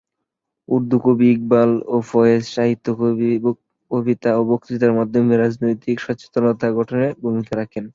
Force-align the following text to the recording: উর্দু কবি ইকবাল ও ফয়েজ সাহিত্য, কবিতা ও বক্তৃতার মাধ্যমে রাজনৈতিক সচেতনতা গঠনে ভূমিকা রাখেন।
উর্দু 0.69 0.97
কবি 1.05 1.25
ইকবাল 1.31 1.71
ও 1.87 1.95
ফয়েজ 2.09 2.43
সাহিত্য, 2.55 2.85
কবিতা 3.91 4.29
ও 4.39 4.41
বক্তৃতার 4.51 4.93
মাধ্যমে 4.99 5.33
রাজনৈতিক 5.37 5.97
সচেতনতা 6.05 6.67
গঠনে 6.77 7.07
ভূমিকা 7.23 7.53
রাখেন। 7.61 7.85